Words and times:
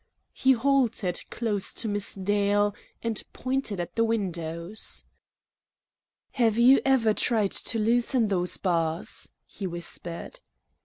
He 0.33 0.53
halted 0.53 1.21
close 1.29 1.73
to 1.75 1.87
Miss 1.87 2.15
Dale 2.15 2.73
and 3.03 3.21
pointed 3.33 3.79
at 3.79 3.95
the 3.95 4.03
windows. 4.03 5.03
"Have 6.31 6.57
you 6.57 6.81
ever 6.83 7.13
tried 7.13 7.51
to 7.51 7.77
loosen 7.77 8.27
those 8.27 8.57
bars?" 8.57 9.29
he 9.45 9.67
whispered. 9.67 10.39